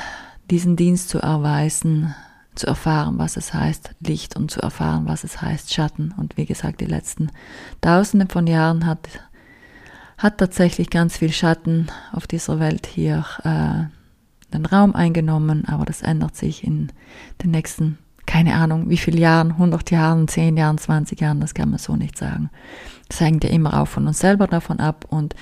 diesen 0.51 0.77
Dienst 0.77 1.09
zu 1.09 1.21
erweisen, 1.21 2.15
zu 2.57 2.67
erfahren, 2.67 3.19
was 3.19 3.37
es 3.37 3.55
heißt 3.55 3.95
Licht 4.01 4.37
und 4.37 4.51
zu 4.51 4.61
erfahren, 4.61 5.07
was 5.07 5.23
es 5.23 5.41
heißt 5.41 5.73
Schatten. 5.73 6.13
Und 6.17 6.37
wie 6.37 6.47
gesagt, 6.47 6.81
die 6.81 6.87
letzten 6.87 7.31
Tausende 7.81 8.27
von 8.29 8.49
Jahren 8.49 8.87
hat, 8.87 9.09
hat 10.19 10.39
tatsächlich 10.39 10.91
ganz 10.91 11.17
viel 11.17 11.33
Schatten 11.33 11.87
auf 12.13 12.27
dieser 12.27 12.59
Welt 12.59 12.89
hier 12.89 13.25
äh, 13.45 13.85
den 14.53 14.67
Raum 14.67 14.95
eingenommen, 14.95 15.65
aber 15.67 15.85
das 15.85 16.03
ändert 16.03 16.35
sich 16.35 16.65
in 16.65 16.91
den 17.43 17.53
nächsten, 17.53 17.99
keine 18.29 18.57
Ahnung, 18.57 18.91
wie 18.91 18.99
viele 18.99 19.19
Jahren, 19.19 19.53
100 19.53 19.91
Jahren, 19.91 20.29
10 20.29 20.59
Jahren, 20.59 20.77
20 20.77 21.19
Jahren, 21.19 21.41
das 21.41 21.55
kann 21.55 21.71
man 21.71 21.79
so 21.79 21.97
nicht 21.97 22.19
sagen. 22.19 22.51
Das 23.09 23.21
hängt 23.21 23.43
ja 23.43 23.49
immer 23.49 23.81
auch 23.81 23.89
von 23.89 24.07
uns 24.07 24.19
selber 24.19 24.47
davon 24.47 24.81
ab. 24.81 25.07
Und 25.09 25.35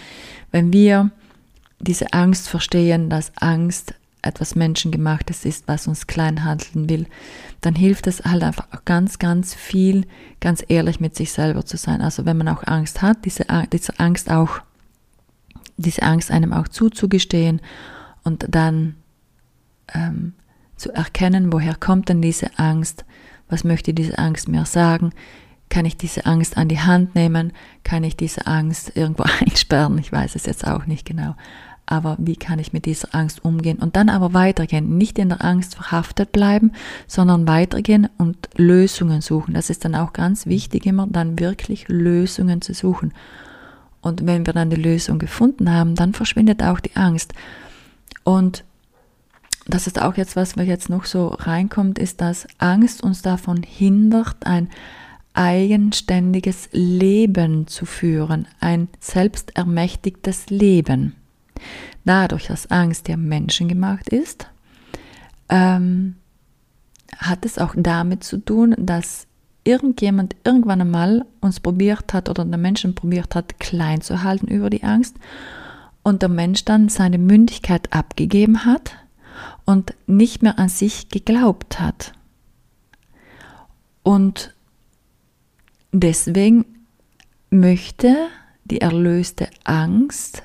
wenn 0.52 0.72
wir 0.72 1.10
diese 1.80 2.12
Angst 2.12 2.48
verstehen, 2.48 3.10
dass 3.10 3.36
Angst 3.38 3.94
etwas 4.22 4.54
Menschengemachtes 4.54 5.44
ist, 5.44 5.66
was 5.66 5.88
uns 5.88 6.06
klein 6.06 6.44
handeln 6.44 6.88
will, 6.88 7.06
dann 7.60 7.74
hilft 7.74 8.06
es 8.06 8.24
halt 8.24 8.44
einfach 8.44 8.68
ganz, 8.84 9.18
ganz 9.18 9.52
viel, 9.52 10.06
ganz 10.40 10.64
ehrlich 10.68 11.00
mit 11.00 11.16
sich 11.16 11.32
selber 11.32 11.66
zu 11.66 11.76
sein. 11.76 12.00
Also 12.00 12.24
wenn 12.24 12.38
man 12.38 12.48
auch 12.48 12.62
Angst 12.68 13.02
hat, 13.02 13.24
diese, 13.24 13.46
diese 13.72 13.98
Angst 13.98 14.30
auch, 14.30 14.60
diese 15.76 16.04
Angst 16.04 16.30
einem 16.30 16.52
auch 16.52 16.68
zuzugestehen 16.68 17.60
und 18.22 18.46
dann 18.48 18.94
ähm, 19.92 20.34
zu 20.76 20.92
erkennen, 20.92 21.52
woher 21.52 21.74
kommt 21.74 22.08
denn 22.08 22.22
diese 22.22 22.58
Angst, 22.58 23.04
was 23.48 23.64
möchte 23.64 23.94
diese 23.94 24.18
Angst 24.18 24.48
mir 24.48 24.66
sagen, 24.66 25.12
kann 25.68 25.84
ich 25.84 25.96
diese 25.96 26.26
Angst 26.26 26.56
an 26.56 26.68
die 26.68 26.80
Hand 26.80 27.14
nehmen, 27.14 27.52
kann 27.82 28.04
ich 28.04 28.16
diese 28.16 28.46
Angst 28.46 28.96
irgendwo 28.96 29.24
einsperren, 29.40 29.98
ich 29.98 30.12
weiß 30.12 30.34
es 30.34 30.46
jetzt 30.46 30.66
auch 30.66 30.86
nicht 30.86 31.06
genau, 31.06 31.34
aber 31.86 32.16
wie 32.18 32.36
kann 32.36 32.58
ich 32.58 32.72
mit 32.72 32.84
dieser 32.84 33.14
Angst 33.14 33.44
umgehen? 33.44 33.78
Und 33.78 33.94
dann 33.94 34.08
aber 34.08 34.34
weitergehen, 34.34 34.98
nicht 34.98 35.18
in 35.18 35.28
der 35.28 35.44
Angst 35.44 35.76
verhaftet 35.76 36.32
bleiben, 36.32 36.72
sondern 37.06 37.46
weitergehen 37.46 38.08
und 38.18 38.36
Lösungen 38.56 39.20
suchen. 39.20 39.54
Das 39.54 39.70
ist 39.70 39.84
dann 39.84 39.94
auch 39.94 40.12
ganz 40.12 40.46
wichtig, 40.46 40.84
immer 40.84 41.06
dann 41.06 41.38
wirklich 41.38 41.86
Lösungen 41.86 42.60
zu 42.60 42.74
suchen. 42.74 43.14
Und 44.00 44.26
wenn 44.26 44.46
wir 44.46 44.52
dann 44.52 44.70
die 44.70 44.76
Lösung 44.76 45.20
gefunden 45.20 45.70
haben, 45.70 45.94
dann 45.94 46.12
verschwindet 46.12 46.62
auch 46.62 46.80
die 46.80 46.96
Angst. 46.96 47.34
Und 48.24 48.64
das 49.66 49.86
ist 49.86 50.00
auch 50.00 50.16
jetzt, 50.16 50.36
was 50.36 50.56
mir 50.56 50.64
jetzt 50.64 50.88
noch 50.88 51.04
so 51.04 51.28
reinkommt, 51.28 51.98
ist, 51.98 52.20
dass 52.20 52.46
Angst 52.58 53.02
uns 53.02 53.22
davon 53.22 53.62
hindert, 53.62 54.46
ein 54.46 54.68
eigenständiges 55.34 56.68
Leben 56.72 57.66
zu 57.66 57.84
führen, 57.84 58.46
ein 58.60 58.88
selbstermächtigtes 59.00 60.50
Leben. 60.50 61.14
Dadurch, 62.04 62.46
dass 62.46 62.70
Angst 62.70 63.08
ja 63.08 63.16
menschengemacht 63.16 64.08
ist, 64.08 64.46
ähm, 65.48 66.16
hat 67.18 67.44
es 67.44 67.58
auch 67.58 67.74
damit 67.76 68.24
zu 68.24 68.38
tun, 68.38 68.74
dass 68.78 69.26
irgendjemand 69.64 70.36
irgendwann 70.44 70.80
einmal 70.80 71.24
uns 71.40 71.58
probiert 71.58 72.14
hat 72.14 72.28
oder 72.28 72.44
der 72.44 72.58
Menschen 72.58 72.94
probiert 72.94 73.34
hat, 73.34 73.58
klein 73.58 74.00
zu 74.00 74.22
halten 74.22 74.46
über 74.46 74.70
die 74.70 74.84
Angst 74.84 75.16
und 76.04 76.22
der 76.22 76.28
Mensch 76.28 76.64
dann 76.64 76.88
seine 76.88 77.18
Mündigkeit 77.18 77.92
abgegeben 77.92 78.64
hat 78.64 78.94
und 79.66 79.94
nicht 80.06 80.42
mehr 80.42 80.58
an 80.58 80.68
sich 80.68 81.10
geglaubt 81.10 81.78
hat. 81.80 82.12
Und 84.02 84.54
deswegen 85.92 86.64
möchte 87.50 88.28
die 88.64 88.80
erlöste 88.80 89.50
Angst 89.64 90.42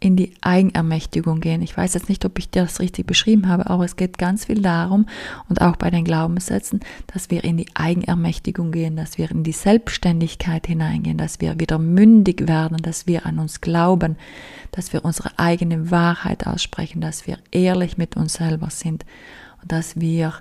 in 0.00 0.16
die 0.16 0.32
Eigenermächtigung 0.40 1.40
gehen. 1.40 1.60
Ich 1.60 1.76
weiß 1.76 1.92
jetzt 1.92 2.08
nicht, 2.08 2.24
ob 2.24 2.38
ich 2.38 2.48
das 2.48 2.80
richtig 2.80 3.06
beschrieben 3.06 3.48
habe, 3.48 3.68
aber 3.68 3.84
es 3.84 3.96
geht 3.96 4.16
ganz 4.16 4.46
viel 4.46 4.62
darum 4.62 5.06
und 5.50 5.60
auch 5.60 5.76
bei 5.76 5.90
den 5.90 6.04
Glaubenssätzen, 6.04 6.80
dass 7.06 7.30
wir 7.30 7.44
in 7.44 7.58
die 7.58 7.68
Eigenermächtigung 7.74 8.72
gehen, 8.72 8.96
dass 8.96 9.18
wir 9.18 9.30
in 9.30 9.44
die 9.44 9.52
Selbstständigkeit 9.52 10.66
hineingehen, 10.66 11.18
dass 11.18 11.42
wir 11.42 11.60
wieder 11.60 11.78
mündig 11.78 12.48
werden, 12.48 12.78
dass 12.78 13.06
wir 13.06 13.26
an 13.26 13.38
uns 13.38 13.60
glauben, 13.60 14.16
dass 14.72 14.94
wir 14.94 15.04
unsere 15.04 15.38
eigene 15.38 15.90
Wahrheit 15.90 16.46
aussprechen, 16.46 17.02
dass 17.02 17.26
wir 17.26 17.38
ehrlich 17.50 17.98
mit 17.98 18.16
uns 18.16 18.34
selber 18.34 18.70
sind 18.70 19.04
und 19.60 19.70
dass 19.70 20.00
wir 20.00 20.32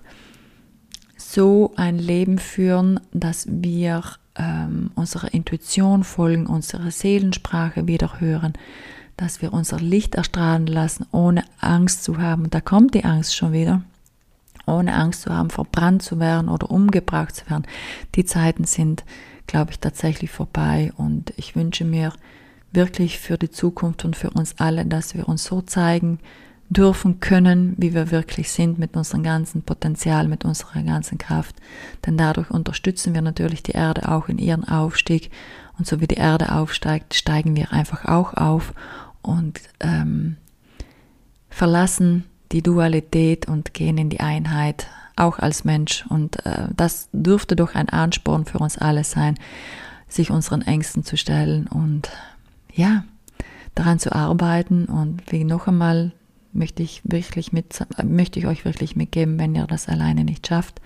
so 1.17 1.73
ein 1.75 1.99
Leben 1.99 2.37
führen, 2.37 3.01
dass 3.11 3.45
wir 3.49 4.03
ähm, 4.35 4.91
unserer 4.95 5.33
Intuition 5.33 6.05
folgen, 6.05 6.47
unsere 6.47 6.91
Seelensprache 6.91 7.87
wieder 7.87 8.21
hören, 8.21 8.53
dass 9.19 9.41
wir 9.41 9.51
unser 9.51 9.79
Licht 9.79 10.15
erstrahlen 10.15 10.65
lassen, 10.65 11.05
ohne 11.11 11.43
Angst 11.59 12.05
zu 12.05 12.19
haben. 12.19 12.49
Da 12.49 12.61
kommt 12.61 12.93
die 12.93 13.03
Angst 13.03 13.35
schon 13.35 13.51
wieder. 13.51 13.81
Ohne 14.65 14.93
Angst 14.95 15.23
zu 15.23 15.33
haben, 15.33 15.49
verbrannt 15.49 16.03
zu 16.03 16.19
werden 16.19 16.47
oder 16.47 16.71
umgebracht 16.71 17.35
zu 17.35 17.49
werden. 17.49 17.65
Die 18.15 18.23
Zeiten 18.23 18.63
sind, 18.63 19.03
glaube 19.45 19.71
ich, 19.71 19.79
tatsächlich 19.79 20.31
vorbei. 20.31 20.93
Und 20.95 21.33
ich 21.35 21.55
wünsche 21.55 21.83
mir 21.83 22.13
wirklich 22.71 23.19
für 23.19 23.37
die 23.37 23.49
Zukunft 23.49 24.05
und 24.05 24.15
für 24.15 24.29
uns 24.29 24.55
alle, 24.57 24.85
dass 24.85 25.15
wir 25.15 25.27
uns 25.27 25.43
so 25.43 25.61
zeigen 25.61 26.19
dürfen 26.69 27.19
können, 27.19 27.73
wie 27.77 27.93
wir 27.93 28.11
wirklich 28.11 28.51
sind 28.51 28.79
mit 28.79 28.95
unserem 28.95 29.23
ganzen 29.23 29.63
Potenzial, 29.63 30.27
mit 30.27 30.45
unserer 30.45 30.83
ganzen 30.83 31.17
Kraft. 31.17 31.55
Denn 32.05 32.15
dadurch 32.15 32.51
unterstützen 32.51 33.13
wir 33.13 33.21
natürlich 33.21 33.63
die 33.63 33.71
Erde 33.71 34.07
auch 34.09 34.29
in 34.29 34.37
ihren 34.37 34.65
Aufstieg. 34.65 35.29
Und 35.77 35.87
so 35.87 35.99
wie 35.99 36.07
die 36.07 36.15
Erde 36.15 36.53
aufsteigt, 36.53 37.15
steigen 37.15 37.55
wir 37.55 37.73
einfach 37.73 38.05
auch 38.05 38.33
auf 38.35 38.73
und 39.21 39.61
ähm, 39.79 40.37
verlassen 41.49 42.25
die 42.51 42.61
Dualität 42.61 43.47
und 43.47 43.73
gehen 43.73 43.97
in 43.97 44.09
die 44.09 44.19
Einheit, 44.19 44.87
auch 45.15 45.39
als 45.39 45.63
Mensch. 45.63 46.05
Und 46.09 46.45
äh, 46.45 46.67
das 46.75 47.09
dürfte 47.11 47.55
doch 47.55 47.75
ein 47.75 47.89
Ansporn 47.89 48.45
für 48.45 48.59
uns 48.59 48.77
alle 48.77 49.03
sein, 49.03 49.35
sich 50.07 50.31
unseren 50.31 50.61
Ängsten 50.61 51.03
zu 51.03 51.17
stellen 51.17 51.67
und 51.67 52.09
ja, 52.73 53.03
daran 53.75 53.99
zu 53.99 54.13
arbeiten. 54.13 54.85
Und 54.85 55.31
wie 55.31 55.43
noch 55.43 55.67
einmal 55.67 56.11
möchte 56.53 56.81
ich 56.81 57.01
wirklich 57.03 57.51
mit, 57.51 57.85
möchte 58.03 58.39
ich 58.39 58.47
euch 58.47 58.65
wirklich 58.65 58.95
mitgeben, 58.95 59.37
wenn 59.37 59.55
ihr 59.55 59.67
das 59.67 59.87
alleine 59.87 60.23
nicht 60.23 60.47
schafft, 60.47 60.81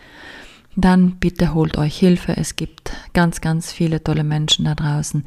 dann 0.76 1.18
bitte 1.18 1.54
holt 1.54 1.78
euch 1.78 1.98
Hilfe. 1.98 2.36
Es 2.36 2.56
gibt 2.56 2.94
ganz, 3.14 3.42
ganz 3.42 3.72
viele 3.72 4.04
tolle 4.04 4.24
Menschen 4.24 4.66
da 4.66 4.76
draußen, 4.76 5.26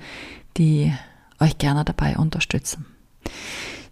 die 0.56 0.92
euch 1.38 1.58
gerne 1.58 1.84
dabei 1.84 2.16
unterstützen. 2.16 2.86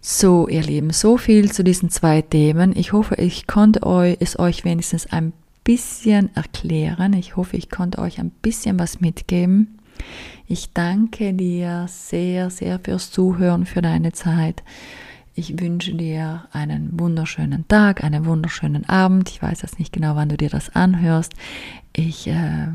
So, 0.01 0.47
ihr 0.47 0.61
Lieben, 0.61 0.91
so 0.91 1.17
viel 1.17 1.51
zu 1.51 1.63
diesen 1.63 1.89
zwei 1.89 2.21
Themen. 2.21 2.75
Ich 2.75 2.93
hoffe, 2.93 3.15
ich 3.15 3.47
konnte 3.47 3.83
euch, 3.83 4.17
es 4.19 4.37
euch 4.37 4.63
wenigstens 4.63 5.07
ein 5.07 5.33
bisschen 5.63 6.35
erklären. 6.35 7.13
Ich 7.13 7.35
hoffe, 7.35 7.57
ich 7.57 7.69
konnte 7.69 7.99
euch 7.99 8.19
ein 8.19 8.29
bisschen 8.29 8.77
was 8.77 9.01
mitgeben. 9.01 9.79
Ich 10.47 10.73
danke 10.73 11.33
dir 11.33 11.87
sehr, 11.89 12.51
sehr 12.51 12.79
fürs 12.79 13.09
Zuhören, 13.09 13.65
für 13.65 13.81
deine 13.81 14.11
Zeit. 14.11 14.63
Ich 15.33 15.59
wünsche 15.59 15.95
dir 15.95 16.45
einen 16.51 16.97
wunderschönen 16.99 17.67
Tag, 17.67 18.03
einen 18.03 18.25
wunderschönen 18.25 18.87
Abend. 18.87 19.29
Ich 19.29 19.41
weiß 19.41 19.63
jetzt 19.63 19.79
nicht 19.79 19.91
genau, 19.91 20.15
wann 20.15 20.29
du 20.29 20.37
dir 20.37 20.49
das 20.49 20.73
anhörst. 20.75 21.33
Ich 21.93 22.27
äh, 22.27 22.67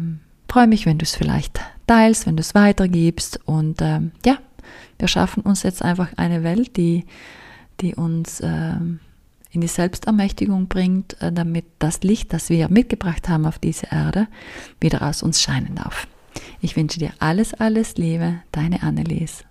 freue 0.48 0.66
mich, 0.66 0.84
wenn 0.84 0.98
du 0.98 1.04
es 1.04 1.14
vielleicht 1.14 1.60
teilst, 1.86 2.26
wenn 2.26 2.36
du 2.36 2.40
es 2.40 2.54
weitergibst. 2.54 3.40
Und 3.46 3.80
äh, 3.80 4.00
ja, 4.26 4.38
wir 5.00 5.08
schaffen 5.08 5.42
uns 5.42 5.62
jetzt 5.62 5.82
einfach 5.82 6.08
eine 6.16 6.42
Welt, 6.42 6.76
die, 6.76 7.04
die 7.80 7.94
uns 7.94 8.40
äh, 8.40 8.74
in 9.52 9.60
die 9.60 9.66
Selbstermächtigung 9.66 10.68
bringt, 10.68 11.20
äh, 11.20 11.32
damit 11.32 11.64
das 11.78 12.02
Licht, 12.02 12.32
das 12.32 12.50
wir 12.50 12.68
mitgebracht 12.68 13.28
haben 13.28 13.46
auf 13.46 13.58
diese 13.58 13.86
Erde, 13.90 14.28
wieder 14.80 15.02
aus 15.02 15.22
uns 15.22 15.42
scheinen 15.42 15.74
darf. 15.74 16.06
Ich 16.60 16.76
wünsche 16.76 16.98
dir 16.98 17.12
alles, 17.18 17.54
alles 17.54 17.96
Liebe, 17.96 18.42
deine 18.52 18.82
Annelies. 18.82 19.44